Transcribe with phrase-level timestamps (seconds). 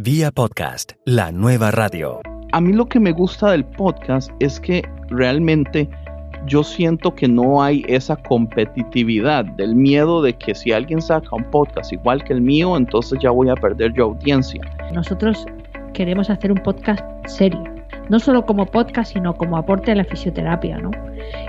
[0.00, 2.20] Vía podcast, la nueva radio.
[2.52, 5.88] A mí lo que me gusta del podcast es que realmente
[6.46, 11.42] yo siento que no hay esa competitividad del miedo de que si alguien saca un
[11.50, 14.60] podcast igual que el mío, entonces ya voy a perder yo audiencia.
[14.94, 15.44] Nosotros
[15.94, 17.64] queremos hacer un podcast serio,
[18.08, 20.92] no solo como podcast, sino como aporte a la fisioterapia, ¿no?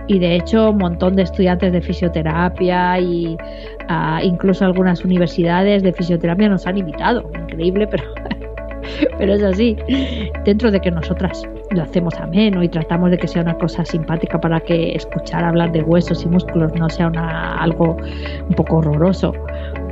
[0.08, 3.38] Y de hecho, un montón de estudiantes de fisioterapia y
[3.90, 7.30] uh, incluso algunas universidades de fisioterapia nos han invitado.
[7.44, 8.06] Increíble, pero,
[9.18, 9.78] pero es así.
[10.46, 14.40] Dentro de que nosotras lo hacemos ameno y tratamos de que sea una cosa simpática
[14.40, 17.98] para que escuchar hablar de huesos y músculos no sea una, algo
[18.48, 19.34] un poco horroroso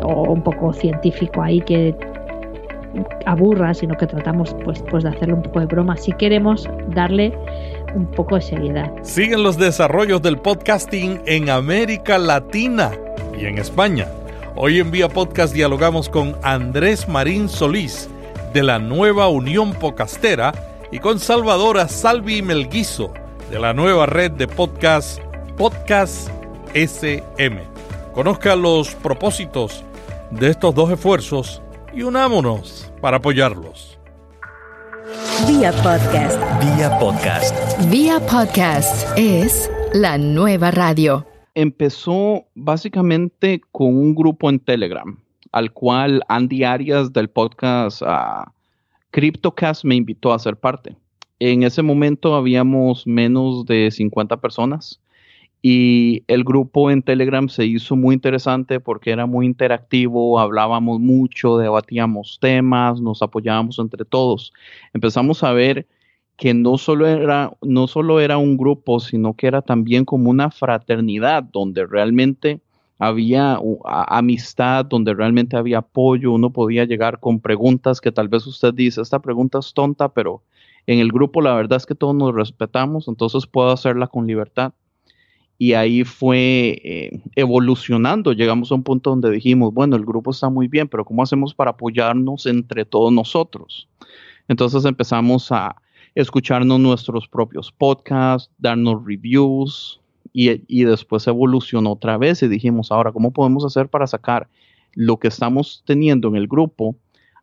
[0.04, 1.96] o un poco científico ahí que
[3.26, 5.98] aburra, sino que tratamos pues, pues de hacerle un poco de broma.
[5.98, 7.34] Si queremos darle
[7.96, 8.92] un poco de seriedad.
[9.04, 12.92] Siguen los desarrollos del podcasting en América Latina
[13.40, 14.08] y en España.
[14.56, 18.10] Hoy en Vía Podcast dialogamos con Andrés Marín Solís
[18.58, 20.52] de la nueva Unión Podcastera
[20.92, 23.14] y con Salvadora Salvi Melguizo
[23.52, 25.22] de la nueva red de podcast
[25.56, 26.32] Podcast
[26.74, 27.62] SM.
[28.16, 29.86] Conozca los propósitos
[30.32, 31.62] de estos dos esfuerzos
[31.94, 34.00] y unámonos para apoyarlos.
[35.48, 36.42] Vía podcast.
[36.60, 37.92] Vía podcast.
[37.92, 41.28] Vía podcast es la nueva radio.
[41.54, 45.16] Empezó básicamente con un grupo en Telegram,
[45.52, 48.50] al cual Andy Arias del podcast uh,
[49.12, 50.96] CryptoCast me invitó a ser parte.
[51.40, 55.00] En ese momento habíamos menos de 50 personas
[55.62, 61.58] y el grupo en Telegram se hizo muy interesante porque era muy interactivo, hablábamos mucho,
[61.58, 64.54] debatíamos temas, nos apoyábamos entre todos.
[64.94, 65.88] Empezamos a ver
[66.38, 70.52] que no solo era, no solo era un grupo, sino que era también como una
[70.52, 72.62] fraternidad donde realmente
[73.00, 78.74] había amistad, donde realmente había apoyo, uno podía llegar con preguntas que tal vez usted
[78.74, 80.42] dice, esta pregunta es tonta, pero
[80.88, 84.74] en el grupo la verdad es que todos nos respetamos, entonces puedo hacerla con libertad
[85.60, 88.32] y ahí fue eh, evolucionando.
[88.34, 91.54] Llegamos a un punto donde dijimos, bueno, el grupo está muy bien, pero ¿cómo hacemos
[91.54, 93.88] para apoyarnos entre todos nosotros?
[94.48, 95.76] Entonces empezamos a
[96.16, 100.00] escucharnos nuestros propios podcasts, darnos reviews
[100.40, 104.48] y, después evolucionó otra vez y dijimos, ahora, ¿cómo podemos hacer para sacar
[104.94, 106.96] lo que estamos teniendo en el grupo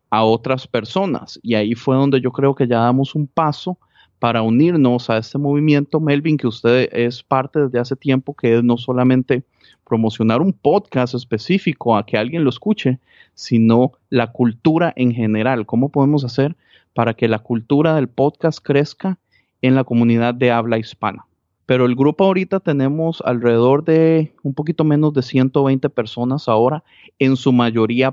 [0.09, 1.37] a otras personas?
[1.43, 3.77] Y ahí fue donde yo creo que ya damos un paso
[4.17, 8.63] para unirnos a este movimiento, Melvin, que usted es parte desde hace tiempo, que es
[8.63, 9.43] no solamente
[9.85, 12.99] promocionar un podcast específico a que alguien lo escuche,
[13.33, 15.65] sino la cultura en general.
[15.65, 16.55] ¿Cómo podemos hacer
[16.93, 19.19] para que la cultura del podcast crezca
[19.61, 21.25] en la comunidad de habla hispana?
[21.65, 26.83] Pero el grupo ahorita tenemos alrededor de un poquito menos de 120 personas ahora,
[27.19, 28.11] en su mayoría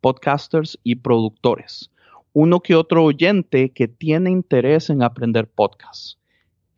[0.00, 1.90] podcasters y productores
[2.32, 6.18] uno que otro oyente que tiene interés en aprender podcasts,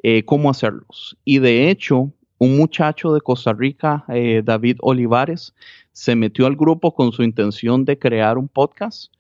[0.02, 1.16] eh, cómo hacerlos.
[1.24, 5.54] Y de hecho, un muchacho de Costa Rica, eh, David Olivares,
[5.92, 9.12] se metió al grupo con su intención de crear un podcast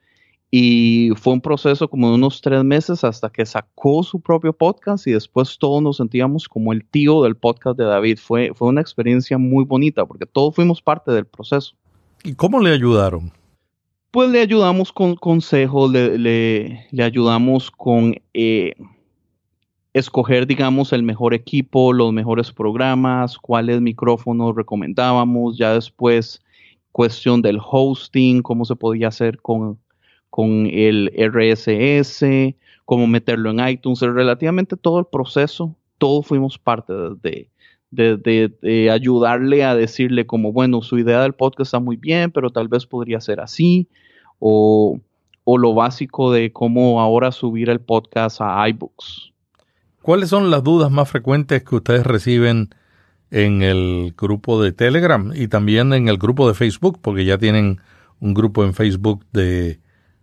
[0.52, 5.08] y fue un proceso como de unos tres meses hasta que sacó su propio podcast
[5.08, 8.18] y después todos nos sentíamos como el tío del podcast de David.
[8.22, 11.74] Fue, fue una experiencia muy bonita porque todos fuimos parte del proceso.
[12.22, 13.32] ¿Y cómo le ayudaron?
[14.12, 18.74] pues le ayudamos con consejos, le, ayudamos con eh,
[19.94, 26.42] escoger, digamos, el mejor equipo, los mejores programas, cuáles micrófonos recomendábamos, ya después
[26.92, 29.78] cuestión del hosting, cómo se podía hacer con,
[30.32, 32.24] con el RSS,
[32.86, 37.50] cómo meterlo en iTunes, relativamente todo el proceso, todos fuimos parte de,
[37.90, 42.68] de, ayudarle a decirle como, bueno, su idea del podcast está muy bien, pero tal
[42.68, 43.88] vez podría ser así,
[44.38, 44.98] o,
[45.44, 49.34] lo básico de cómo ahora subir el podcast a iBooks.
[50.00, 52.70] ¿Cuáles son las dudas más frecuentes que ustedes reciben
[53.30, 57.00] en el grupo de Telegram y también en el grupo de Facebook?
[57.02, 57.82] Porque ya tienen
[58.18, 59.82] un grupo en Facebook de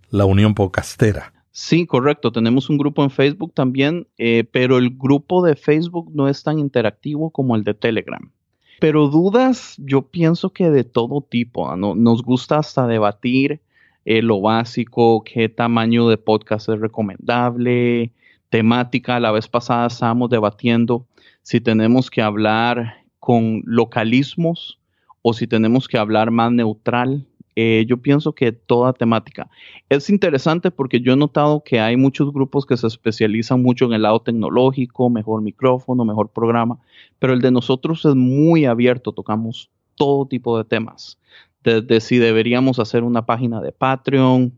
[0.09, 1.34] la Unión Podcastera.
[1.52, 2.31] Sí, correcto.
[2.31, 6.60] Tenemos un grupo en Facebook también, eh, pero el grupo de Facebook no es tan
[6.60, 8.31] interactivo como el de Telegram.
[8.80, 11.75] Pero dudas, yo pienso que de todo tipo.
[11.75, 11.95] ¿no?
[11.95, 13.62] Nos gusta hasta debatir
[14.06, 18.13] eh, lo básico, qué tamaño de podcast es recomendable,
[18.50, 19.19] temática.
[19.19, 21.06] La vez pasada estábamos debatiendo
[21.42, 24.80] si tenemos que hablar con localismos
[25.22, 27.28] o si tenemos que hablar más neutral.
[27.62, 29.50] Eh, yo pienso que toda temática.
[29.90, 33.94] Es interesante porque yo he notado que hay muchos grupos que se especializan mucho en
[33.94, 36.80] el lado tecnológico, mejor micrófono, mejor programa,
[37.20, 41.20] pero el de nosotros es muy abierto, tocamos todo tipo de temas
[41.64, 44.58] desde si deberíamos hacer una página de Patreon,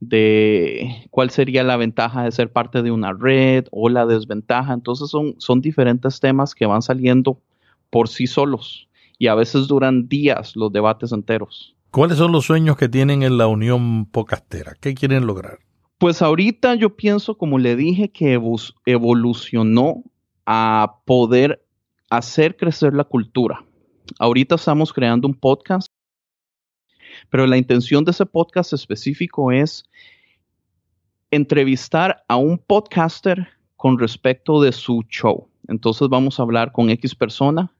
[0.00, 4.74] de cuál sería la ventaja de ser parte de una red o la desventaja.
[4.74, 7.40] Entonces son, son diferentes temas que van saliendo
[7.88, 8.88] por sí solos
[9.18, 11.75] y a veces duran días los debates enteros.
[11.96, 14.76] ¿Cuáles son los sueños que tienen en la Unión Pocastera?
[14.78, 15.60] ¿Qué quieren lograr?
[15.96, 18.38] Pues ahorita yo pienso, como le dije, que
[18.84, 20.04] evolucionó
[20.44, 21.64] a poder
[22.10, 23.64] hacer crecer la cultura.
[24.18, 25.90] Ahorita estamos creando un podcast,
[27.30, 29.82] pero la intención de ese podcast específico es
[31.30, 35.48] entrevistar a un podcaster con respecto de su show.
[35.66, 37.72] Entonces vamos a hablar con X persona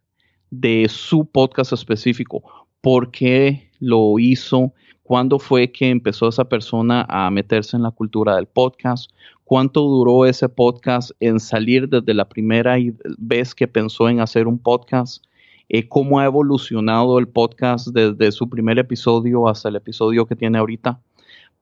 [0.48, 7.30] de su podcast específico, por qué lo hizo, cuándo fue que empezó esa persona a
[7.30, 9.10] meterse en la cultura del podcast,
[9.44, 12.76] cuánto duró ese podcast en salir desde la primera
[13.18, 15.24] vez que pensó en hacer un podcast,
[15.68, 20.58] eh, cómo ha evolucionado el podcast desde su primer episodio hasta el episodio que tiene
[20.58, 21.00] ahorita,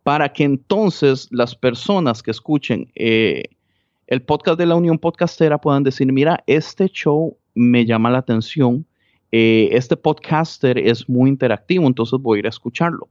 [0.03, 3.45] para que entonces las personas que escuchen eh,
[4.07, 8.87] el podcast de la Unión Podcastera puedan decir, mira, este show me llama la atención,
[9.37, 13.09] eh, este podcaster es muy interactivo, entonces voy a ir a escucharlo.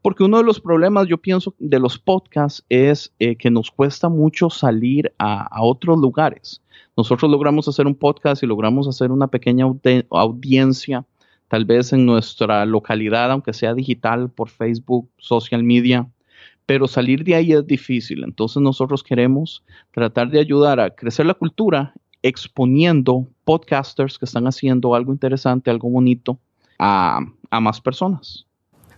[0.00, 4.08] Porque uno de los problemas, yo pienso, de los podcasts es eh, que nos cuesta
[4.08, 6.62] mucho salir a, otros lugares.
[6.96, 9.66] Nosotros logramos hacer un podcast y logramos hacer una pequeña
[10.12, 11.04] audiencia,
[11.48, 16.08] tal vez en nuestra localidad, aunque sea digital, por Facebook, social media,
[16.64, 18.24] pero salir de ahí es difícil.
[18.24, 21.92] Entonces nosotros queremos tratar de ayudar a crecer la cultura
[22.26, 26.38] exponiendo podcasters que están haciendo algo interesante, algo bonito
[26.78, 27.20] a,
[27.60, 28.46] más personas.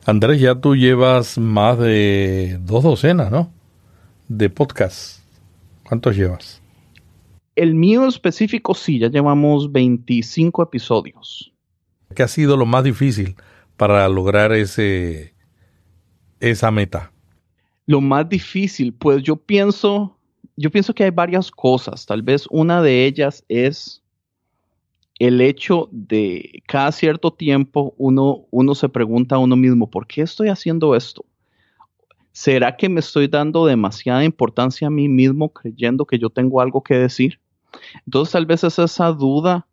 [0.06, 3.52] Andrés, ya tú llevas más de dos docenas, ¿no?
[4.28, 5.22] De podcasts.
[5.84, 6.62] ¿Cuántos llevas?
[7.56, 11.52] El mío específico sí, ya llevamos 25 episodios.
[12.14, 13.36] ¿Qué ha sido lo más difícil
[13.76, 15.34] para lograr ese,
[16.40, 17.12] esa meta?
[17.86, 20.17] Lo más difícil, pues yo pienso
[20.58, 22.04] yo pienso que hay varias cosas.
[22.04, 24.02] Tal vez una de ellas es
[25.20, 30.22] el hecho de cada cierto tiempo uno, uno se pregunta a uno mismo, ¿por qué
[30.22, 31.24] estoy haciendo esto?
[32.32, 36.82] ¿Será que me estoy dando demasiada importancia a mí mismo creyendo que yo tengo algo
[36.82, 37.38] que decir?
[38.04, 39.66] Entonces tal vez es esa duda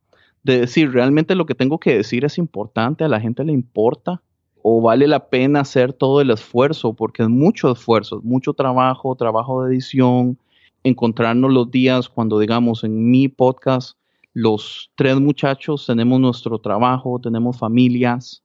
[0.44, 3.04] de decir, ¿realmente lo que tengo que decir es importante?
[3.04, 4.22] ¿A la gente le importa?
[4.62, 6.94] ¿O vale la pena hacer todo el esfuerzo?
[6.94, 10.38] Porque es mucho esfuerzo, es mucho trabajo, trabajo de edición,
[10.86, 13.98] encontrarnos los días cuando digamos en mi podcast,
[14.34, 18.44] los tres muchachos tenemos nuestro trabajo, tenemos familias.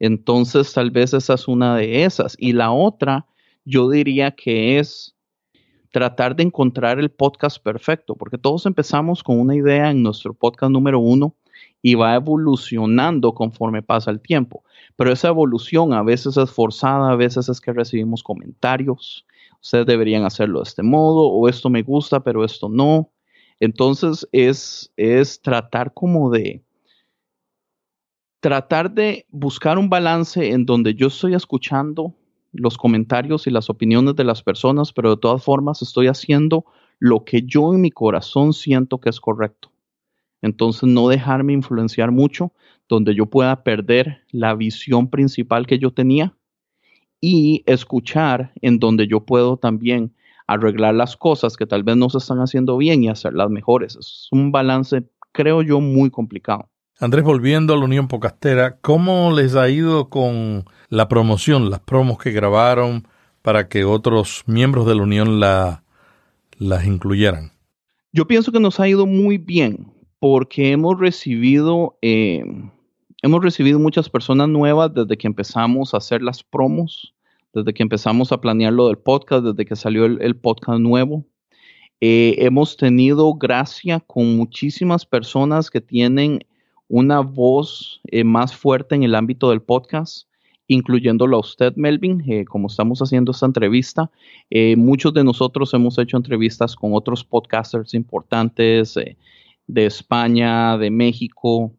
[0.00, 2.34] Entonces tal vez esa es una de esas.
[2.40, 3.26] Y la otra,
[3.64, 5.14] yo diría que es
[5.92, 10.72] tratar de encontrar el podcast perfecto, porque todos empezamos con una idea en nuestro podcast
[10.72, 11.36] número uno
[11.82, 14.64] y va evolucionando conforme pasa el tiempo.
[14.96, 19.24] Pero esa evolución a veces es forzada, a veces es que recibimos comentarios,
[19.62, 23.12] ustedes deberían hacerlo de este modo, o esto me gusta, pero esto no.
[23.60, 26.64] Entonces es, es tratar como de,
[28.40, 32.14] tratar de buscar un balance en donde yo estoy escuchando
[32.52, 36.64] los comentarios y las opiniones de las personas, pero de todas formas estoy haciendo
[36.98, 39.70] lo que yo en mi corazón siento que es correcto.
[40.42, 42.52] Entonces no dejarme influenciar mucho,
[42.88, 46.34] donde yo pueda perder la visión principal que yo tenía
[47.20, 50.14] y escuchar en donde yo puedo también
[50.46, 53.96] arreglar las cosas que tal vez no se están haciendo bien y hacerlas mejores.
[53.96, 56.68] Es un balance, creo yo, muy complicado.
[56.98, 62.18] Andrés, volviendo a la Unión Pocastera, ¿cómo les ha ido con la promoción, las promos
[62.18, 63.06] que grabaron
[63.42, 65.82] para que otros miembros de la Unión la,
[66.58, 67.52] las incluyeran?
[68.12, 72.44] Yo pienso que nos ha ido muy bien porque hemos recibido eh,
[73.22, 77.14] hemos recibido muchas personas nuevas desde que empezamos a hacer las promos,
[77.52, 81.24] desde que empezamos a planear lo del podcast, desde que salió el, podcast nuevo.
[82.00, 86.40] Eh, hemos tenido gracia con muchísimas personas que tienen
[86.88, 90.28] una voz eh, más fuerte en el ámbito del podcast,
[90.66, 94.10] incluyéndolo a usted, Melvin, eh, como estamos haciendo esta entrevista.
[94.76, 98.94] muchos de nosotros hemos hecho entrevistas con otros podcasters importantes
[99.66, 101.72] de España, de México,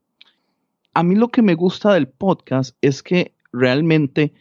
[0.94, 4.34] a mí lo que me gusta del podcast es que realmente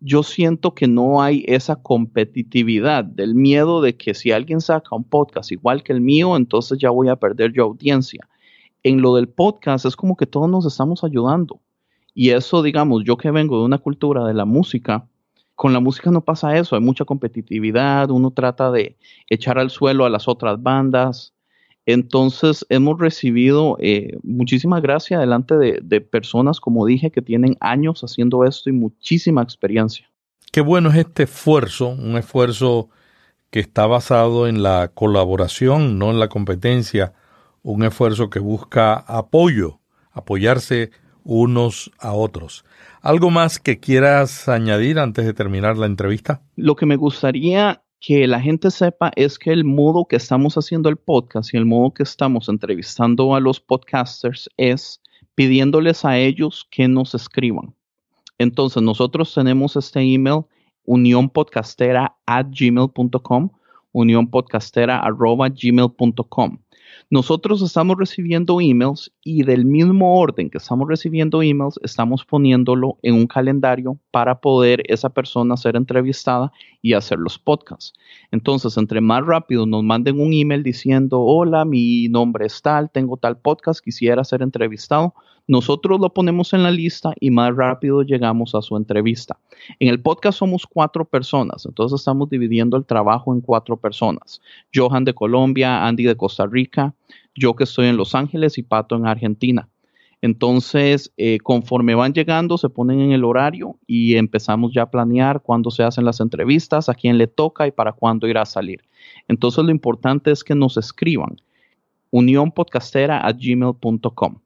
[0.00, 5.04] yo siento que no hay esa competitividad del miedo de que si alguien saca un
[5.04, 8.28] podcast igual que el mío, entonces ya voy a perder yo audiencia.
[8.82, 11.60] En lo del podcast es como que todos nos estamos ayudando.
[12.14, 15.06] Y eso, digamos, yo que vengo de una cultura de la música,
[15.54, 18.96] con la música no pasa eso, hay mucha competitividad, uno trata de
[19.28, 21.34] echar al suelo a las otras bandas,
[21.88, 28.44] entonces hemos recibido eh, muchísima gracia delante de, personas, como dije, que tienen años haciendo
[28.44, 30.06] esto y muchísima experiencia.
[30.52, 32.90] qué bueno es este esfuerzo, un esfuerzo
[33.48, 37.14] que está basado en la colaboración, no en la competencia,
[37.62, 39.80] un esfuerzo que busca apoyo,
[40.12, 40.90] apoyarse
[41.24, 42.66] unos a otros.
[43.00, 46.42] ¿Algo más que quieras añadir antes de terminar la entrevista?
[46.54, 50.88] Lo que me gustaría que la gente sepa es que el modo que estamos haciendo
[50.88, 55.00] el podcast y el modo que estamos entrevistando a los podcasters es
[55.34, 57.74] pidiéndoles a ellos que nos escriban.
[58.38, 60.42] Entonces, nosotros tenemos este email
[60.84, 63.50] unionpodcastera at gmail.com,
[63.92, 66.58] unionpodcastera arroba gmail.com.
[67.10, 73.14] Nosotros estamos recibiendo emails y del mismo orden que estamos recibiendo emails, estamos poniéndolo en
[73.14, 76.52] un calendario para poder esa persona ser entrevistada
[76.82, 77.92] y hacer los podcasts.
[78.30, 83.16] Entonces, entre más rápido nos manden un email diciendo, hola, mi nombre es tal, tengo
[83.16, 85.14] tal podcast, quisiera ser entrevistado,
[85.48, 89.38] nosotros lo ponemos en la lista y más rápido llegamos a su entrevista.
[89.80, 94.42] En el podcast somos cuatro personas, entonces estamos dividiendo el trabajo en cuatro personas.
[94.74, 96.94] Johan de Colombia, Andy de Costa Rica,
[97.34, 99.70] yo que estoy en Los Ángeles y Pato en Argentina.
[100.20, 105.40] Entonces, eh, conforme van llegando, se ponen en el horario y empezamos ya a planear
[105.40, 108.82] cuándo se hacen las entrevistas, a quién le toca y para cuándo irá a salir.
[109.28, 111.36] Entonces, lo importante es que nos escriban
[112.10, 114.40] unionpodcastera.gmail.com.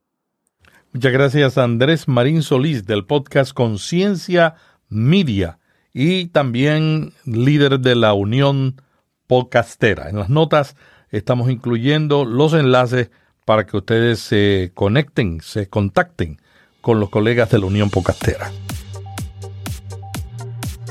[0.93, 4.53] Muchas gracias Andrés Marín Solís del podcast Conciencia
[4.89, 5.57] Media
[5.91, 8.79] y también líder de la Unión
[9.25, 10.11] Podcastera.
[10.11, 10.75] En las notas
[11.09, 13.09] estamos incluyendo los enlaces
[13.43, 16.39] para que ustedes se conecten, se contacten
[16.81, 18.51] con los colegas de la Unión Podcastera.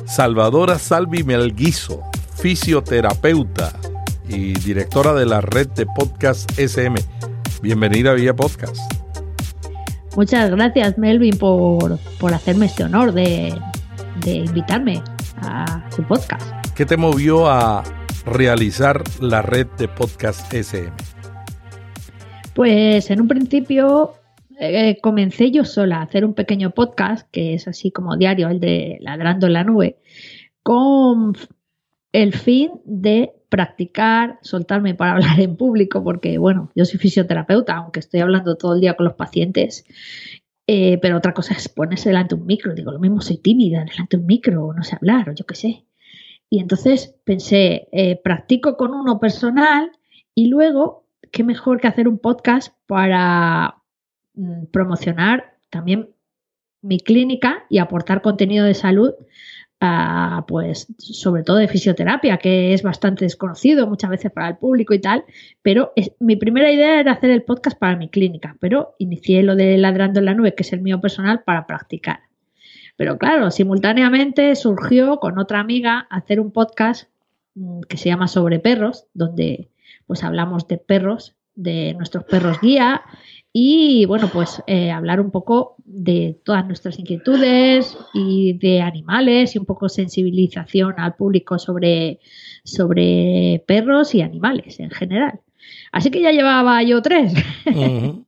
[0.05, 2.03] Salvadora Salvi Melguizo,
[2.35, 3.73] fisioterapeuta
[4.29, 6.97] y directora de la red de podcast SM.
[7.63, 9.02] Bienvenida a Vía Podcast.
[10.17, 11.99] Muchas gracias, Melvin, por,
[12.33, 13.55] hacerme este honor de,
[14.25, 15.03] de invitarme
[15.41, 16.43] a su podcast.
[16.75, 17.83] ¿Qué te movió a
[18.27, 20.93] realizar la red de podcast SM?
[22.55, 24.15] Pues en un principio
[24.61, 28.61] eh, comencé yo sola a hacer un pequeño podcast, que es así como diario, el
[28.61, 29.97] de Ladrando en la Nube,
[30.63, 31.35] con
[32.13, 38.01] el fin de practicar, soltarme para hablar en público, porque bueno, yo soy fisioterapeuta, aunque
[38.01, 39.85] estoy hablando todo el día con los pacientes,
[40.67, 42.75] eh, pero otra cosa es ponerse delante de un micro.
[42.75, 45.55] Digo, lo mismo soy tímida delante de un micro, no sé hablar, o yo qué
[45.55, 45.85] sé.
[46.49, 49.93] Y entonces pensé, eh, practico con uno personal
[50.35, 53.83] y luego, qué mejor que hacer un podcast para
[54.35, 56.09] mm, promocionar también
[56.81, 59.13] mi clínica y aportar contenido de salud
[60.47, 65.01] pues sobre todo de fisioterapia, que es bastante desconocido muchas veces para el público y
[65.01, 65.25] tal,
[65.63, 69.77] pero mi primera idea era hacer el podcast para mi clínica, pero inicié lo de
[69.79, 72.21] Ladrando en la Nube, que es el mío personal, para practicar.
[72.97, 77.09] Pero claro, simultáneamente surgió con otra amiga hacer un podcast
[77.55, 79.69] mm, que se llama Sobre Perros, donde
[80.07, 83.03] pues hablamos de perros, de nuestros perros guía
[83.53, 89.59] y bueno, pues eh, hablar un poco de todas nuestras inquietudes y de animales y
[89.59, 92.21] un poco sensibilización al público sobre,
[92.65, 95.41] sobre perros y animales en general.
[95.93, 97.35] Así que ya llevaba yo tres.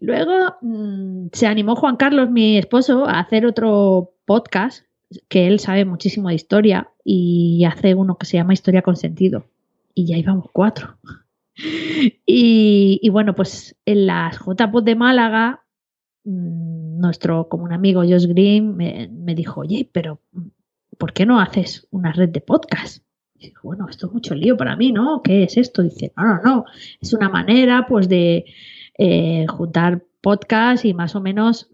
[0.00, 4.86] Luego mm, se animó Juan Carlos, mi esposo, a hacer otro podcast
[5.28, 9.44] que él sabe muchísimo de historia y hace uno que se llama Historia con sentido.
[9.94, 10.96] Y ya íbamos cuatro.
[11.56, 15.64] Y, bueno, pues en las JPOT de Málaga,
[16.24, 20.20] mm, nuestro como un amigo Josh Green me, dijo, oye, pero
[20.98, 23.04] ¿por qué no haces una red de podcast?
[23.62, 25.20] Bueno, esto es mucho lío para mí, ¿no?
[25.22, 25.82] ¿Qué es esto?
[25.82, 26.64] Dice, no, no, no,
[27.00, 28.46] es una manera pues de
[28.96, 31.70] eh, juntar podcast y más o menos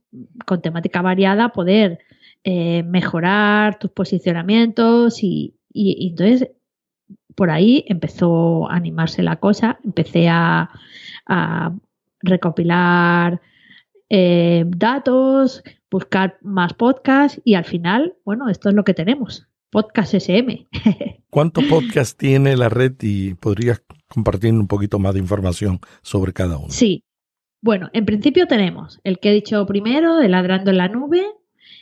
[0.46, 2.00] con temática variada poder
[2.42, 6.50] eh, mejorar tus posicionamientos y, y entonces
[7.34, 10.70] por ahí empezó a animarse la cosa, empecé a,
[12.22, 13.40] recopilar
[14.08, 20.14] eh, datos, buscar más podcasts y al final, bueno, esto es lo que tenemos, Podcast
[20.14, 20.66] SM.
[21.30, 26.58] ¿Cuántos podcasts tiene la red y podrías compartir un poquito más de información sobre cada
[26.58, 26.70] uno?
[26.70, 27.04] Sí.
[27.62, 31.24] Bueno, en principio tenemos el que he dicho primero, de Ladrando en la Nube.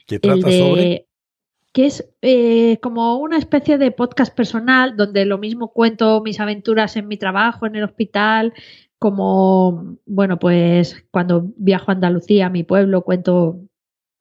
[0.06, 1.07] ¿Qué trata sobre?
[1.72, 6.96] Que es eh, como una especie de podcast personal donde lo mismo cuento mis aventuras
[6.96, 8.54] en mi trabajo, en el hospital,
[8.98, 13.60] como, bueno, pues cuando viajo a Andalucía, a mi pueblo, cuento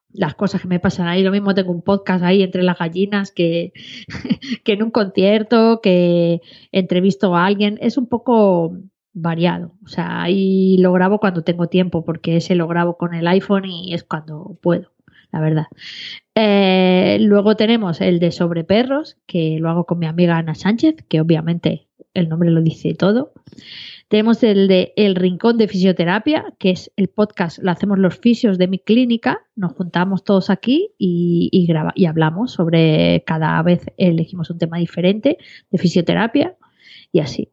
[0.10, 1.24] las cosas que me pasan ahí.
[1.24, 3.74] Lo mismo tengo un podcast ahí entre las gallinas que,
[4.64, 7.78] que en un concierto, que entrevisto a alguien.
[7.82, 8.78] Es un poco
[9.14, 9.74] variado.
[9.84, 13.66] O sea, ahí lo grabo cuando tengo tiempo, porque ese lo grabo con el iPhone
[13.66, 14.97] y es cuando puedo
[15.38, 15.68] la verdad.
[16.36, 20.96] Eh, luego tenemos el de sobre perros, que lo hago con mi amiga Ana Sánchez,
[21.08, 23.34] que obviamente el nombre lo dice todo.
[24.08, 28.58] Tenemos el de El Rincón de Fisioterapia, que es el podcast, lo hacemos los fisios
[28.58, 34.58] de mi clínica, nos juntamos todos aquí y, y hablamos sobre cada vez elegimos un
[34.58, 35.38] tema diferente
[35.70, 36.56] de fisioterapia
[37.12, 37.52] y así.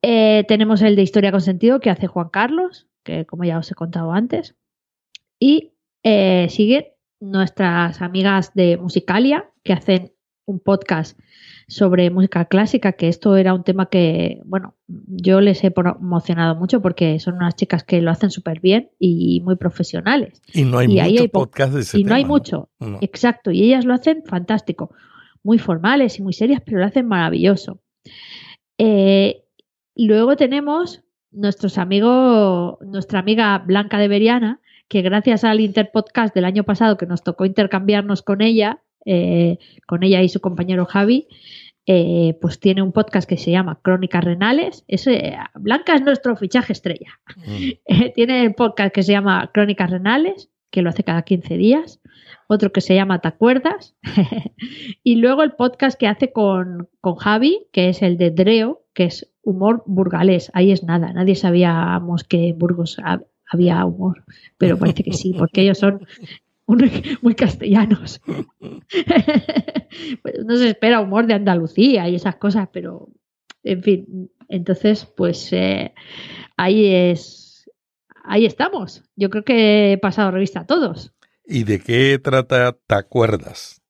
[0.00, 3.70] Eh, tenemos el de Historia con Sentido que hace Juan Carlos, que como ya os
[3.70, 4.54] he contado antes.
[5.38, 5.72] Y
[6.04, 6.84] eh, siguen
[7.30, 10.12] nuestras amigas de Musicalia, que hacen
[10.46, 11.18] un podcast
[11.68, 16.82] sobre música clásica, que esto era un tema que, bueno, yo les he promocionado mucho
[16.82, 20.42] porque son unas chicas que lo hacen súper bien y muy profesionales.
[20.52, 22.68] Y no hay mucho podcast de ese Y no hay mucho,
[23.00, 24.94] exacto, y ellas lo hacen fantástico,
[25.42, 27.80] muy formales y muy serias, pero lo hacen maravilloso.
[28.76, 29.44] Eh,
[29.96, 36.64] luego tenemos nuestros amigos, nuestra amiga Blanca de Beriana, que gracias al Interpodcast del año
[36.64, 41.28] pasado que nos tocó intercambiarnos con ella, eh, con ella y su compañero Javi,
[41.86, 44.84] eh, pues tiene un podcast que se llama Crónicas Renales.
[45.54, 47.20] Blanca es nuestro fichaje estrella.
[47.36, 48.12] Mm.
[48.14, 52.00] tiene el podcast que se llama Crónicas Renales, que lo hace cada 15 días.
[52.46, 53.96] Otro que se llama ¿Te acuerdas?
[55.02, 59.04] y luego el podcast que hace con, con Javi, que es el de Dreo, que
[59.04, 60.50] es humor burgalés.
[60.54, 61.12] Ahí es nada.
[61.12, 62.98] Nadie sabíamos que en Burgos
[63.50, 64.24] había humor,
[64.58, 66.06] pero parece que sí, porque ellos son
[67.22, 68.20] muy castellanos.
[70.22, 73.10] Pues no se espera humor de Andalucía y esas cosas, pero
[73.62, 75.94] en fin, entonces pues eh,
[76.56, 77.70] ahí es,
[78.24, 79.04] ahí estamos.
[79.14, 81.14] Yo creo que he pasado revista a todos.
[81.46, 83.83] ¿Y de qué trata Te acuerdas?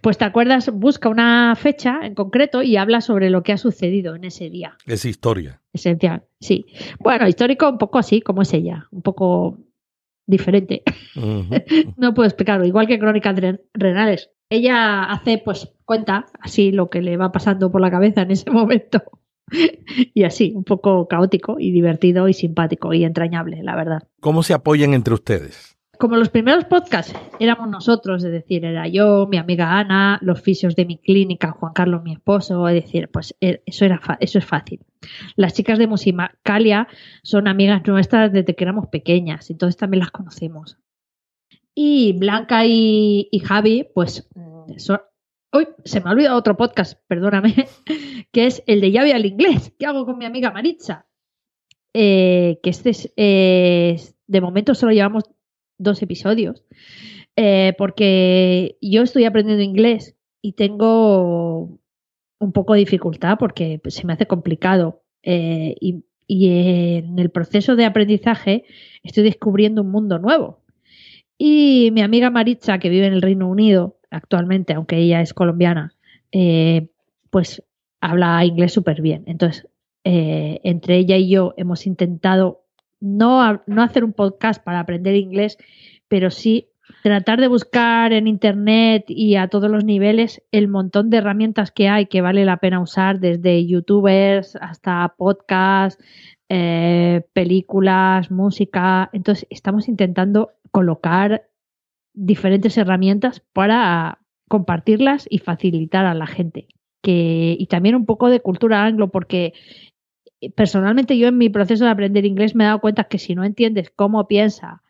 [0.00, 4.14] Pues te acuerdas, busca una fecha en concreto y habla sobre lo que ha sucedido
[4.14, 4.76] en ese día.
[4.86, 5.60] Es historia.
[5.72, 6.66] Esencial, sí.
[6.98, 9.58] Bueno, histórico un poco así como es ella, un poco
[10.26, 10.82] diferente.
[11.96, 13.36] no puedo explicarlo, igual que Crónicas
[13.74, 14.30] Renales.
[14.48, 18.50] Ella hace, pues, cuenta así lo que le va pasando por la cabeza en ese
[18.52, 19.02] momento.
[20.14, 24.02] y así, un poco caótico y divertido y simpático y entrañable, la verdad.
[24.20, 25.75] ¿Cómo se apoyan entre ustedes?
[25.96, 30.76] Como los primeros podcasts éramos nosotros, es decir, era yo, mi amiga Ana, los fisios
[30.76, 34.44] de mi clínica, Juan Carlos, mi esposo, es decir, pues eh, eso, era eso es
[34.44, 34.80] fácil.
[35.36, 36.88] Las chicas de Musicalia
[37.22, 40.78] son amigas nuestras desde que éramos pequeñas, entonces también las conocemos.
[41.74, 45.00] Y Blanca y, Javi, pues mm, son,
[45.52, 47.54] Uy, se me ha olvidado otro podcast, perdóname,
[48.32, 51.06] que es el de llave al inglés, que hago con mi amiga Maritza.
[51.98, 55.24] Eh, que este es, de momento solo llevamos
[55.78, 56.64] dos episodios,
[57.36, 61.78] eh, porque yo estoy aprendiendo inglés y tengo
[62.38, 67.76] un poco de dificultad porque pues, se me hace complicado eh, y, en el proceso
[67.76, 68.64] de aprendizaje
[69.04, 70.64] estoy descubriendo un mundo nuevo.
[71.38, 75.94] Y mi amiga Maritza, que vive en el Reino Unido actualmente, aunque ella es colombiana,
[76.32, 76.88] eh,
[77.30, 77.62] pues
[78.00, 79.22] habla inglés súper bien.
[79.26, 79.68] Entonces,
[80.02, 82.65] entre ella y yo hemos intentado
[83.00, 85.58] no, no hacer un podcast para aprender inglés,
[86.08, 86.68] pero sí
[87.02, 91.88] tratar de buscar en internet y a todos los niveles el montón de herramientas que
[91.88, 96.02] hay que vale la pena usar, desde youtubers hasta podcasts,
[96.48, 99.10] eh, películas, música.
[99.12, 101.48] Entonces, estamos intentando colocar
[102.14, 106.68] diferentes herramientas para compartirlas y facilitar a la gente.
[107.02, 109.52] Que, y también un poco de cultura anglo, porque
[110.54, 113.44] personalmente yo en mi proceso de aprender inglés me he dado cuenta que si no
[113.44, 114.82] entiendes cómo piensa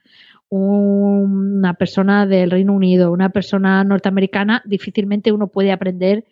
[0.48, 6.24] una persona del Reino Unido, una persona norteamericana, difícilmente uno puede aprender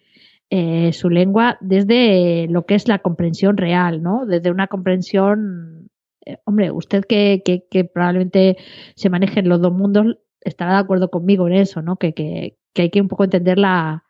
[0.51, 4.25] eh, su lengua desde lo que es la comprensión real, ¿no?
[4.27, 5.91] Desde una comprensión,
[6.27, 8.57] eh, hombre, usted que, que, probablemente
[8.95, 11.97] se maneje en los dos mundos estará de acuerdo conmigo en eso, ¿no?
[11.97, 14.05] Que, que, que hay que un poco entender la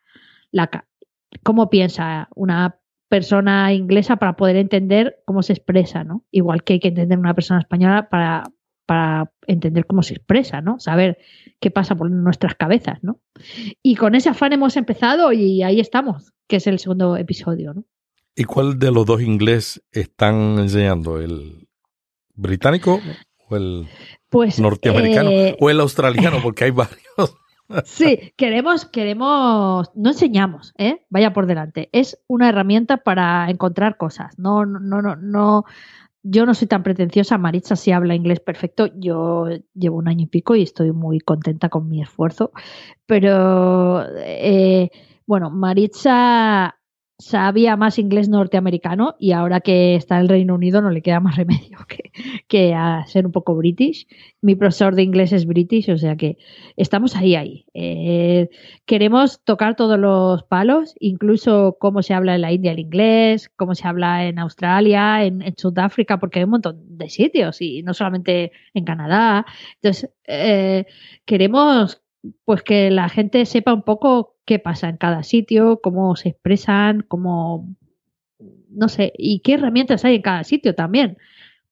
[1.43, 2.79] cómo piensa una
[3.15, 6.25] persona inglesa para poder entender cómo se expresa, ¿no?
[6.33, 8.43] Igual que hay que entender una persona española para,
[8.87, 10.81] para entender cómo se expresa, ¿no?
[10.81, 11.19] Saber
[11.61, 13.21] qué pasa por nuestras cabezas, ¿no?
[13.85, 17.85] Y con ese afán hemos empezado y ahí estamos, que es el segundo episodio, ¿no?
[18.35, 21.21] ¿Y cuál de los dos inglés están enseñando?
[21.21, 21.69] ¿El
[22.35, 23.01] británico
[23.49, 23.87] o el
[24.29, 25.31] pues, norteamericano?
[25.31, 26.39] Eh, ¿O el australiano?
[26.43, 27.37] Porque hay varios.
[27.85, 31.05] Sí, queremos, queremos, no enseñamos, ¿eh?
[31.09, 31.89] Vaya por delante.
[31.93, 34.39] Es una herramienta para encontrar cosas.
[34.39, 35.65] No, no, no, no.
[36.23, 37.39] Yo no soy tan pretenciosa.
[37.39, 38.89] Maritza sí habla inglés perfecto.
[38.97, 42.53] Yo llevo un año y pico y estoy muy contenta con mi esfuerzo.
[43.07, 44.91] Pero, eh,
[45.27, 46.77] bueno, Maritza
[47.19, 51.21] sabía más inglés norteamericano y ahora que está en el Reino Unido no le queda
[51.21, 52.11] más remedio que,
[52.49, 54.07] que a ser un poco british.
[54.41, 56.39] Mi profesor de inglés es british, o sea que
[56.77, 57.67] estamos ahí, ahí.
[57.75, 58.51] Eh,
[58.85, 63.75] queremos tocar todos los palos, incluso cómo se habla en la India el inglés, cómo
[63.75, 68.53] se habla en Australia, en, Sudáfrica, porque hay un montón de sitios y no solamente
[68.75, 69.47] en Canadá.
[69.81, 70.87] Entonces, eh,
[71.25, 72.04] queremos
[72.45, 77.05] pues que la gente sepa un poco qué pasa en cada sitio, cómo se expresan,
[77.07, 77.75] cómo,
[78.69, 81.19] no sé, y qué herramientas hay en cada sitio también.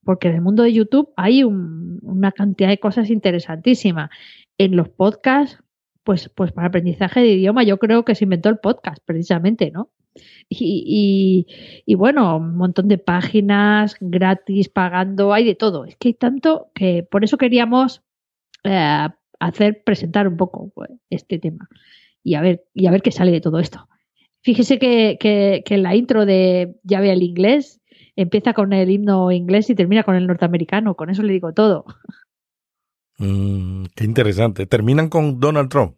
[0.03, 4.09] Porque en el mundo de YouTube hay una cantidad de cosas interesantísimas.
[4.57, 5.59] En los podcasts,
[6.03, 9.89] pues, pues para aprendizaje de idioma, yo creo que se inventó el podcast, precisamente, ¿no?
[10.49, 11.47] Y,
[11.85, 15.85] y, bueno, un montón de páginas gratis, pagando, hay de todo.
[15.85, 18.03] Es que hay tanto que por eso queríamos
[18.63, 19.07] eh,
[19.47, 21.67] hacer presentar un poco pues, este tema
[22.23, 23.87] y a ver y a ver qué sale de todo esto.
[24.41, 25.17] Fíjese que,
[25.65, 27.81] que, la intro de Ya ve el inglés
[28.15, 30.95] empieza con el himno inglés y termina con el norteamericano.
[30.95, 31.85] Con eso le digo todo.
[33.19, 34.65] Mm, qué interesante.
[34.65, 35.95] Terminan con Donald Trump.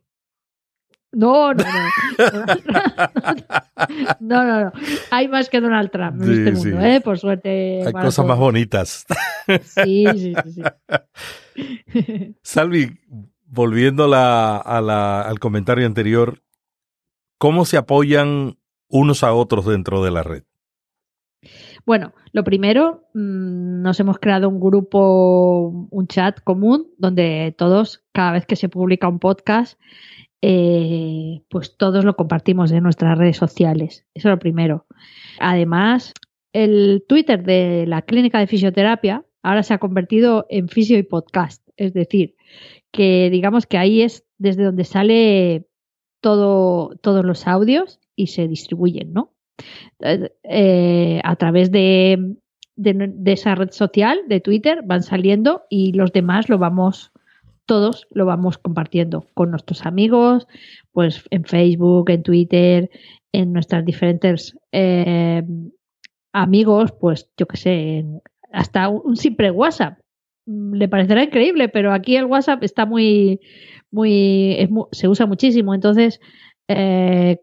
[1.11, 1.89] No, no, no.
[4.19, 4.71] No, no, no.
[5.11, 7.01] Hay más que Donald Trump en este mundo, ¿eh?
[7.01, 7.83] Por suerte.
[7.85, 9.05] Hay cosas más bonitas.
[9.63, 10.61] Sí, sí, sí.
[11.55, 12.35] sí.
[12.41, 12.91] Salvi,
[13.45, 16.41] volviendo al comentario anterior,
[17.37, 18.57] ¿cómo se apoyan
[18.89, 20.43] unos a otros dentro de la red?
[21.85, 28.31] Bueno, lo primero, mm, nos hemos creado un grupo, un chat común, donde todos, cada
[28.31, 29.79] vez que se publica un podcast,
[30.41, 34.05] eh, pues todos lo compartimos en nuestras redes sociales.
[34.15, 34.85] Eso es lo primero.
[35.39, 36.13] Además,
[36.53, 41.67] el Twitter de la clínica de fisioterapia ahora se ha convertido en fisio y podcast.
[41.77, 42.34] Es decir,
[42.91, 45.67] que digamos que ahí es desde donde sale
[46.21, 49.33] todo, todos los audios y se distribuyen, ¿no?
[50.43, 52.35] Eh, a través de,
[52.75, 57.11] de, esa red social, de Twitter, van saliendo y los demás lo vamos,
[57.65, 60.47] todos lo vamos compartiendo con nuestros amigos,
[60.91, 62.89] pues en Facebook, en Twitter,
[63.31, 65.43] en nuestras diferentes eh,
[66.33, 68.05] amigos, pues yo qué sé,
[68.51, 69.99] hasta un simple WhatsApp
[70.45, 73.39] le parecerá increíble, pero aquí el WhatsApp está muy,
[73.91, 75.73] muy, se usa muchísimo.
[75.73, 76.19] Entonces,
[76.67, 77.39] eh,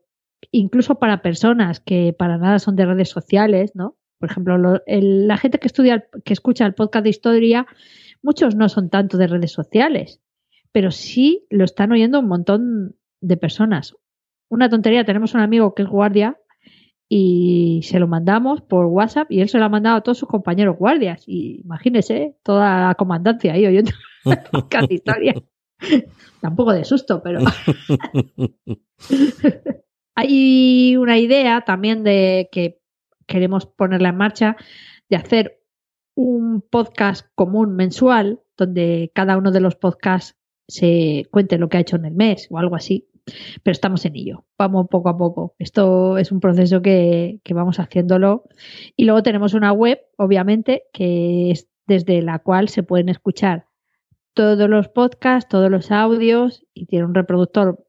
[0.50, 3.96] incluso para personas que para nada son de redes sociales, ¿no?
[4.18, 7.66] Por ejemplo, la gente que estudia, que escucha el podcast de historia,
[8.22, 10.20] muchos no son tanto de redes sociales,
[10.70, 13.96] pero sí lo están oyendo un montón de personas.
[14.48, 16.38] Una tontería, tenemos un amigo que es guardia
[17.14, 20.30] y se lo mandamos por WhatsApp y él se lo ha mandado a todos sus
[20.30, 21.24] compañeros guardias.
[21.26, 23.90] Y imagínese toda la comandancia ahí oyendo
[24.70, 25.34] cada historia.
[26.40, 27.40] Tampoco de susto, pero.
[30.14, 32.80] Hay una idea también de que
[33.26, 34.56] queremos ponerla en marcha
[35.10, 35.60] de hacer
[36.14, 41.80] un podcast común mensual donde cada uno de los podcasts se cuente lo que ha
[41.80, 43.10] hecho en el mes o algo así
[43.62, 44.44] pero estamos en ello.
[44.58, 45.54] Vamos poco a poco.
[45.58, 48.44] Esto es un proceso que, vamos haciéndolo.
[48.96, 53.66] Y luego tenemos una web, obviamente, que es desde la cual se pueden escuchar
[54.34, 57.84] todos los podcasts, todos los audios y tiene un reproductor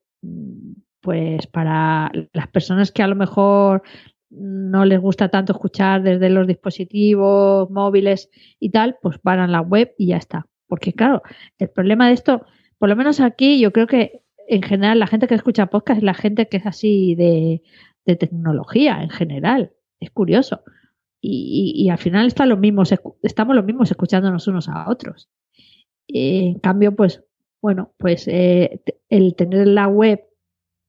[0.99, 3.83] pues para las personas que a lo mejor
[4.29, 9.61] no les gusta tanto escuchar desde los dispositivos móviles y tal, pues van a la
[9.61, 10.47] web y ya está.
[10.67, 11.21] Porque claro,
[11.59, 12.45] el problema de esto,
[12.77, 16.03] por lo menos aquí, yo creo que en general, la gente que escucha podcast es
[16.03, 17.61] la gente que es así de,
[18.05, 19.71] tecnología en general.
[19.99, 20.61] Es curioso.
[21.21, 25.29] Y, al final están los mismos, estamos los mismos escuchándonos unos a otros.
[26.07, 27.23] en cambio, pues,
[27.61, 30.21] bueno, pues eh, el tener la web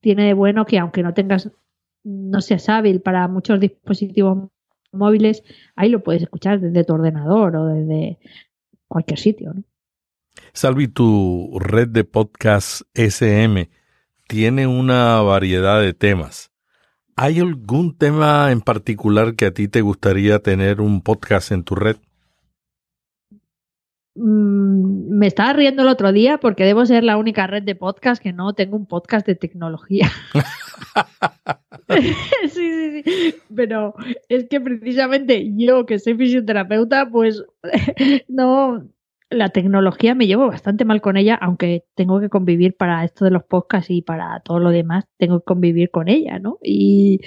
[0.00, 1.50] tiene de bueno que aunque no tengas,
[2.02, 4.50] no seas hábil para muchos dispositivos
[4.92, 5.44] móviles,
[5.76, 8.18] ahí lo puedes escuchar desde tu ordenador o desde
[8.88, 9.54] cualquier sitio.
[9.54, 9.62] ¿no?
[10.54, 13.68] Salvi, tu red de podcast SM
[14.28, 16.52] tiene una variedad de temas.
[17.16, 21.74] ¿Hay algún tema en particular que a ti te gustaría tener un podcast en tu
[21.74, 21.96] red?
[24.14, 28.22] Mm, me estaba riendo el otro día porque debo ser la única red de podcast
[28.22, 30.08] que no tengo un podcast de tecnología.
[31.88, 32.14] sí,
[32.48, 33.34] sí, sí.
[33.56, 33.96] Pero
[34.28, 37.42] es que precisamente yo, que soy fisioterapeuta, pues
[38.28, 38.88] no,
[39.30, 43.30] la tecnología me llevo bastante mal con ella, aunque tengo que convivir para esto de
[43.30, 46.58] los podcasts y para todo lo demás, tengo que convivir con ella, ¿no?
[46.62, 47.20] Y,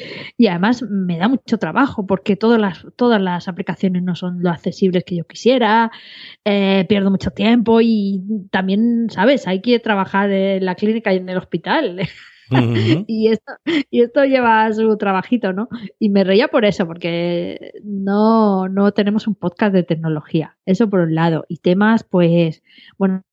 [0.48, 5.04] además me da mucho trabajo porque todas las, todas las aplicaciones no son lo accesibles
[5.04, 5.92] que yo quisiera,
[6.46, 9.48] eh, pierdo mucho tiempo y también, ¿sabes?
[9.48, 12.02] Hay que trabajar en la clínica y en el hospital.
[13.08, 13.54] y, esto,
[13.90, 15.68] y esto lleva su trabajito, ¿no?
[16.00, 20.58] Y me reía por eso, porque no, no tenemos un podcast de tecnología.
[20.66, 21.46] Eso por un lado.
[21.48, 22.64] Y temas, pues,
[22.98, 23.24] bueno,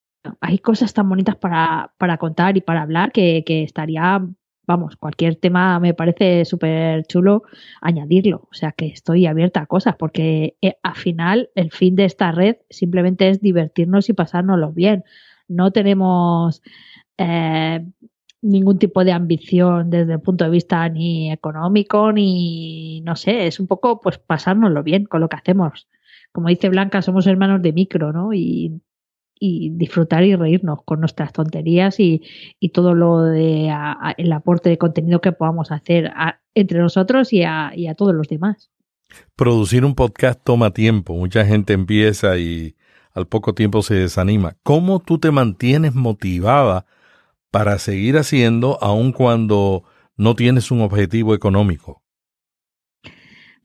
[0.41, 4.27] hay cosas tan bonitas para, para contar y para hablar que, estaría
[4.67, 7.43] vamos, cualquier tema me parece súper chulo
[7.83, 8.49] añadirlo.
[8.51, 12.33] O sea que estoy abierta a cosas porque eh, al final el fin de esta
[12.33, 15.05] red simplemente es divertirnos y pasárnoslo bien.
[15.49, 16.63] No tenemos
[17.19, 17.85] eh,
[18.45, 23.59] ningún tipo de ambición desde el punto de vista ni económico ni no sé, es
[23.59, 25.89] un poco pues pasárnoslo bien con lo que hacemos.
[26.33, 28.33] Como dice Blanca, somos hermanos de micro, ¿no?
[28.33, 28.81] Y
[29.39, 32.23] y disfrutar y reírnos con nuestras tonterías y,
[32.73, 33.71] todo lo de
[34.17, 36.13] el aporte de contenido que podamos hacer
[36.55, 37.43] entre nosotros y y
[37.87, 38.71] a todos los demás.
[39.37, 42.75] Producir un podcast toma tiempo, mucha gente empieza y
[43.13, 44.57] al poco tiempo se desanima.
[44.63, 46.87] ¿Cómo tú te mantienes motivada
[47.55, 49.85] para seguir haciendo aun cuando
[50.17, 52.03] no tienes un objetivo económico?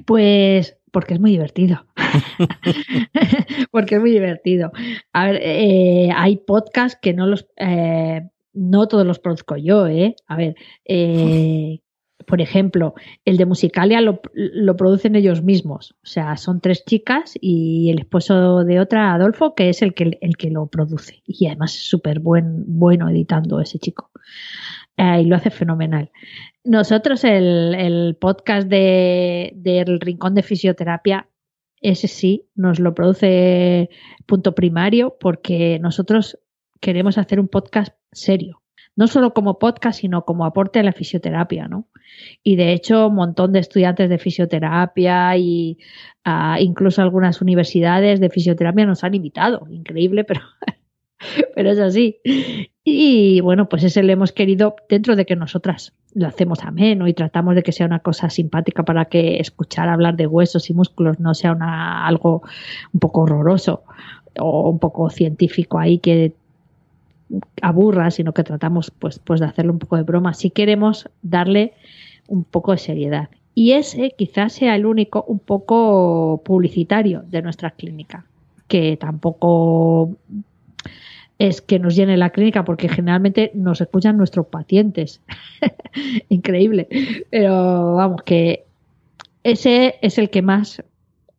[0.05, 1.87] Pues porque es muy divertido.
[3.71, 4.71] porque es muy divertido.
[5.11, 10.15] A ver, eh, hay podcasts que no los, eh, no todos los produzco yo, ¿eh?
[10.27, 11.79] A ver, eh,
[12.29, 12.93] por ejemplo,
[13.25, 15.95] el de Musicalia lo, lo, producen ellos mismos.
[16.03, 20.19] O sea, son tres chicas y el esposo de otra, Adolfo, que es el que,
[20.21, 21.23] el que lo produce.
[21.25, 24.11] Y además es súper buen, bueno editando ese chico.
[24.95, 26.11] y lo hace fenomenal.
[26.63, 31.27] Nosotros, el, el podcast de, del Rincón de Fisioterapia,
[31.81, 33.89] ese sí, nos lo produce
[34.27, 36.37] punto primario porque nosotros
[36.79, 38.61] queremos hacer un podcast serio.
[38.99, 41.87] No solo como podcast, sino como aporte a la fisioterapia, ¿no?
[42.43, 45.77] Y de hecho, un montón de estudiantes de fisioterapia y
[46.25, 49.65] uh, incluso algunas universidades de fisioterapia nos han invitado.
[49.69, 50.41] Increíble, pero
[51.55, 52.19] pero es así.
[52.83, 57.13] Y bueno, pues ese le hemos querido, dentro de que nosotras lo hacemos ameno y
[57.13, 61.19] tratamos de que sea una cosa simpática para que escuchar hablar de huesos y músculos
[61.19, 62.41] no sea una, algo
[62.93, 63.83] un poco horroroso
[64.39, 66.33] o un poco científico ahí que
[67.61, 70.33] aburra, sino que tratamos pues, pues de hacerle un poco de broma.
[70.33, 71.73] Si queremos darle
[72.27, 73.29] un poco de seriedad.
[73.55, 78.25] Y ese quizás sea el único un poco publicitario de nuestra clínica,
[78.67, 80.15] que tampoco
[81.39, 85.21] es que nos llene la clínica, porque generalmente nos escuchan nuestros pacientes.
[86.29, 86.87] Increíble.
[87.29, 88.65] Pero vamos, que
[89.43, 90.83] ese es el que más,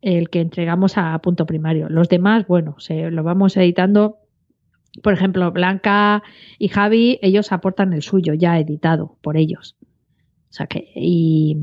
[0.01, 1.87] el que entregamos a punto primario.
[1.87, 4.17] Los demás, bueno, se lo vamos editando.
[5.01, 6.21] Por ejemplo, Blanca
[6.57, 9.77] y Javi, ellos aportan el suyo ya editado por ellos.
[10.49, 11.57] O sea que, y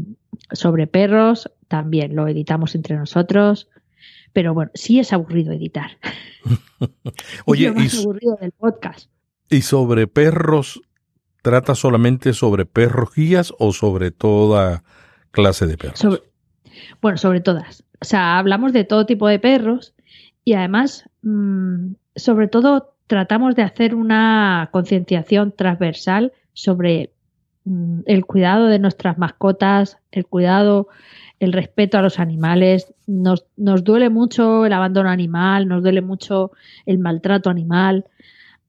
[0.53, 3.69] sobre perros también lo editamos entre nosotros.
[4.33, 5.99] Pero bueno, sí es aburrido editar.
[7.45, 9.11] Oye, es y, aburrido del podcast.
[9.51, 10.81] ¿Y sobre perros
[11.43, 14.85] trata solamente sobre perros guías o sobre toda
[15.31, 16.21] clase de perros?
[17.01, 17.85] bueno, sobre todas.
[18.01, 19.95] O sea, hablamos de todo tipo de perros
[20.45, 27.11] y además, mm, sobre todo, tratamos de hacer una concienciación transversal sobre
[27.64, 30.88] mm, el cuidado de nuestras mascotas, el cuidado
[31.40, 32.94] el respeto a los animales.
[33.07, 36.53] Nos, nos duele mucho el abandono animal, nos duele mucho
[36.87, 38.05] el maltrato animal.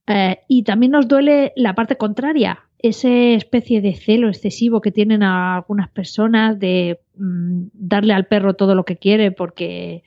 [0.07, 5.21] Eh, y también nos duele la parte contraria, esa especie de celo excesivo que tienen
[5.21, 10.03] algunas personas de mm, darle al perro todo lo que quiere porque,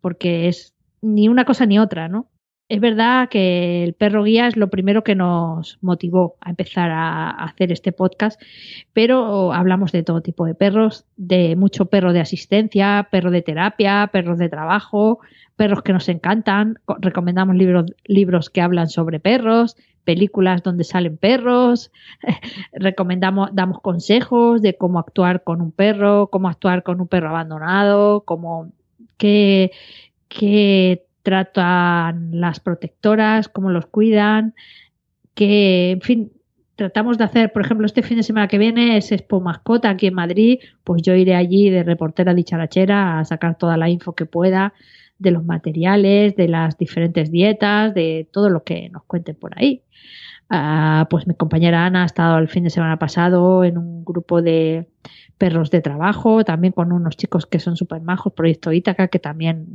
[0.00, 2.28] porque es ni una cosa ni otra, ¿no?
[2.70, 7.30] Es verdad que el perro guía es lo primero que nos motivó a empezar a
[7.30, 8.40] hacer este podcast,
[8.92, 14.08] pero hablamos de todo tipo de perros, de mucho perro de asistencia, perro de terapia,
[14.12, 15.18] perros de trabajo,
[15.56, 21.90] perros que nos encantan, recomendamos libros, que hablan sobre perros, películas donde salen perros,
[22.72, 28.20] recomendamos, damos consejos de cómo actuar con un perro, cómo actuar con un perro abandonado,
[28.20, 28.70] cómo
[29.18, 29.72] qué,
[30.28, 34.54] qué tratan las protectoras, cómo los cuidan,
[35.34, 36.32] que, en fin,
[36.76, 40.06] tratamos de hacer, por ejemplo, este fin de semana que viene es Expo Mascota aquí
[40.06, 44.26] en Madrid, pues yo iré allí de reportera dicharachera a sacar toda la info que
[44.26, 44.72] pueda
[45.18, 49.82] de los materiales, de las diferentes dietas, de todo lo que nos cuenten por ahí.
[50.52, 54.42] Ah, pues mi compañera Ana ha estado el fin de semana pasado en un grupo
[54.42, 54.88] de
[55.38, 59.68] perros de trabajo, también con unos chicos que son súper majos, Proyecto Ítaca, que también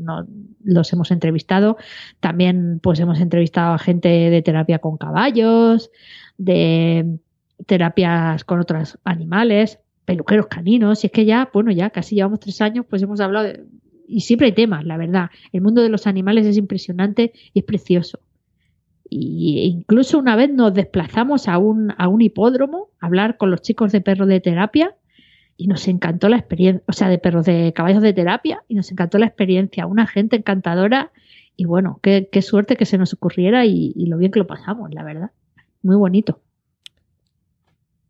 [0.64, 1.78] los hemos entrevistado.
[2.20, 5.92] También pues hemos entrevistado a gente de terapia con caballos,
[6.38, 7.20] de
[7.66, 12.62] terapias con otros animales, peluqueros caninos, y es que ya, bueno, ya casi llevamos tres
[12.62, 13.64] años, pues hemos hablado de,
[14.08, 15.30] y siempre hay temas, la verdad.
[15.54, 18.20] El mundo de los animales es impresionante y es precioso.
[19.10, 23.62] Y incluso una vez nos desplazamos a un, a un hipódromo a hablar con los
[23.62, 24.96] chicos de perros de terapia
[25.58, 28.92] y nos encantó la experiencia, o sea, de perros de caballos de terapia y nos
[28.92, 29.86] encantó la experiencia.
[29.86, 31.12] Una gente encantadora
[31.58, 35.04] y bueno, qué, suerte que se nos ocurriera y, lo bien que lo pasamos, la
[35.04, 35.32] verdad.
[35.82, 36.42] Muy bonito.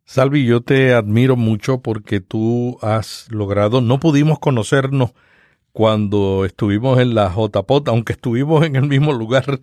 [0.05, 5.13] Salvi, yo te admiro mucho porque tú has logrado, no pudimos conocernos
[5.71, 9.59] cuando estuvimos en la JPOT, aunque estuvimos en el mismo lugar,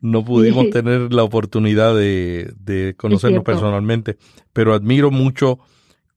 [0.00, 4.16] no pudimos tener la oportunidad de, de conocernos personalmente,
[4.52, 5.58] pero admiro mucho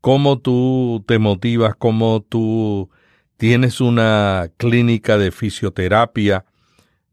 [0.02, 2.90] cómo tú te motivas, cómo tú
[3.38, 6.46] tienes una clínica de fisioterapia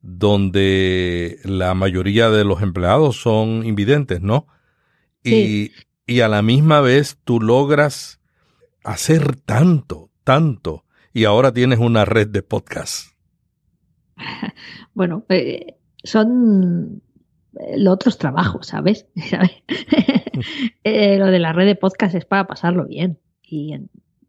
[0.03, 4.47] donde la mayoría de los empleados son invidentes, ¿no?
[5.25, 5.73] Y,
[6.07, 8.21] y a la misma vez tú logras
[8.85, 13.17] hacer tanto, tanto, y ahora tienes una red de podcasts.
[14.95, 15.76] Bueno, eh,
[16.07, 17.03] son
[17.59, 19.07] eh, los otros trabajos, ¿sabes?
[20.85, 23.75] Eh, lo de la red de podcast es para pasarlo bien y,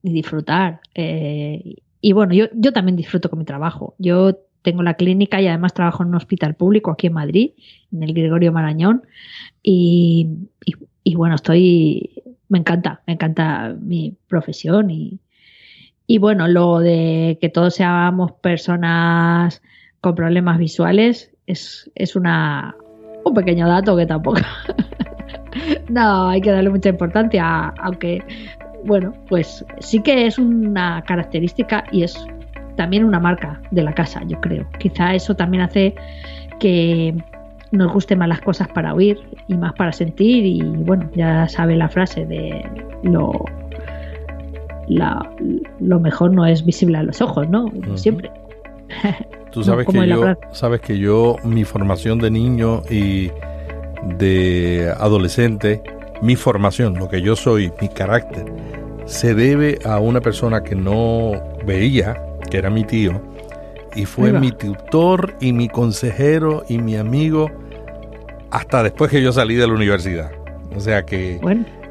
[0.01, 0.79] disfrutar.
[0.95, 3.95] y bueno, yo, yo también disfruto con mi trabajo.
[3.97, 7.51] Yo tengo la clínica y además trabajo en un hospital público aquí en Madrid,
[7.91, 9.03] en el Gregorio Marañón.
[9.63, 10.27] Y,
[11.15, 15.19] bueno, estoy, me encanta, me encanta mi profesión y,
[16.05, 19.61] y bueno, lo de que todos seamos personas
[20.01, 22.75] con problemas visuales es, es una,
[23.25, 24.41] un pequeño dato que tampoco.
[25.89, 28.21] no, hay que darle mucha importancia, aunque,
[28.85, 32.15] bueno, pues sí que es una característica y es
[32.75, 34.69] también una marca de la casa, yo creo.
[34.77, 35.95] Quizá eso también hace
[36.59, 37.15] que
[37.71, 41.75] nos guste más las cosas para oír y más para sentir y bueno, ya sabe
[41.75, 42.63] la frase de
[43.03, 43.33] lo
[44.87, 47.69] lo mejor no es visible a los ojos, ¿no?
[47.95, 48.31] Siempre.
[49.51, 53.31] Tú sabes que yo sabes que yo mi formación de niño y
[54.17, 55.81] de adolescente,
[56.21, 58.45] mi formación, lo que yo soy, mi carácter
[59.05, 63.21] se debe a una persona que no veía que era mi tío,
[63.95, 67.49] y fue mi tutor y mi consejero y mi amigo
[68.51, 70.31] hasta después que yo salí de la universidad.
[70.75, 71.39] O sea que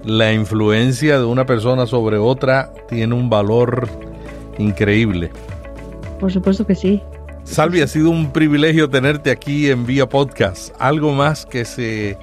[0.04, 3.88] la influencia de una persona sobre otra tiene un valor
[4.58, 5.30] increíble.
[6.18, 7.00] Por supuesto que sí.
[7.44, 10.74] Salvi, ha sido un privilegio tenerte aquí en Vía Podcast.
[10.80, 12.18] ¿Algo más que se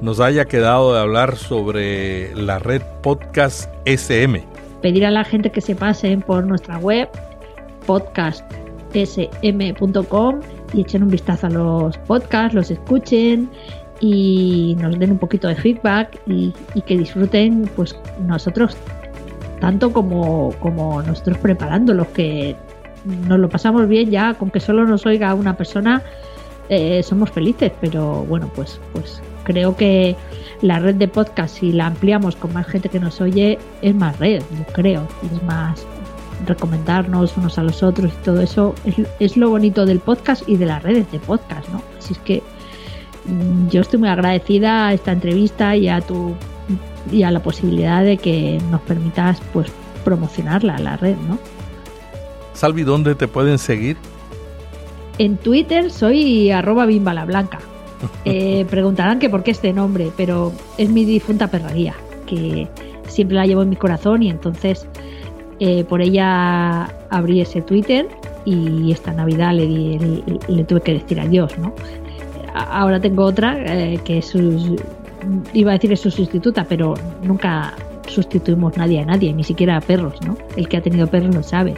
[0.00, 4.44] nos haya quedado de hablar sobre la red Podcast SM?
[4.82, 7.08] Pedir a la gente que se pasen por nuestra web
[7.86, 10.40] podcastsm.com
[10.74, 13.50] y echen un vistazo a los podcasts, los escuchen
[14.00, 17.96] y nos den un poquito de feedback y, que disfruten pues
[18.26, 18.76] nosotros
[19.60, 22.56] tanto como, como nosotros preparándolos, que
[23.06, 26.02] nos lo pasamos bien ya, con que solo nos oiga una persona,
[26.68, 30.16] eh, somos felices, pero bueno, pues, pues creo que
[30.62, 34.18] la red de podcast, si la ampliamos con más gente que nos oye, es más
[34.18, 35.86] red, yo creo, es más,
[36.44, 38.74] recomendarnos unos a los otros y todo eso
[39.18, 41.82] es, lo bonito del podcast y de las redes de podcast, ¿no?
[41.98, 42.42] Así es que
[43.24, 46.34] mm, yo estoy muy agradecida a esta entrevista y a tu
[47.10, 49.70] y a la posibilidad de que nos permitas pues
[50.04, 51.38] promocionarla la red, ¿no?
[52.56, 53.98] Salvi, ¿dónde te pueden seguir?
[55.18, 57.60] En Twitter soy arroba bimbalablanca.
[58.26, 61.94] Eh, preguntarán que por qué este nombre, pero es mi difunta perrería,
[62.26, 62.68] que
[63.08, 64.86] siempre la llevo en mi corazón y entonces
[65.60, 68.06] eh, por ella abrí ese Twitter
[68.44, 71.74] y esta Navidad le, le, tuve que decir adiós, ¿no?
[72.54, 74.76] Ahora tengo otra eh, que es su,
[75.54, 77.72] iba a decir es su sustituta, pero nunca
[78.06, 80.36] sustituimos nadie a nadie, ni siquiera a perros, ¿no?
[80.56, 81.74] El que ha tenido perros lo sabe.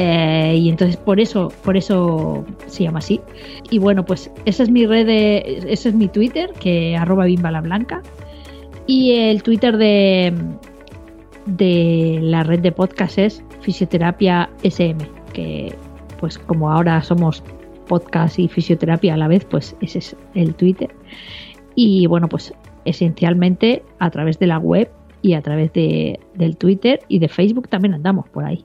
[0.00, 3.20] Eh, y entonces por eso, por eso se llama así.
[3.68, 7.60] Y bueno, pues esa es mi red, de, ese es mi Twitter, que arroba bimbala
[7.60, 8.00] blanca.
[8.86, 10.32] Y el Twitter de,
[11.46, 14.98] de la red de podcast es Fisioterapia SM,
[15.32, 15.74] que
[16.20, 17.42] pues como ahora somos
[17.88, 20.94] podcast y fisioterapia a la vez, pues ese es el Twitter.
[21.74, 24.88] Y bueno, pues esencialmente a través de la web
[25.22, 28.64] y a través de, del Twitter y de Facebook también andamos por ahí.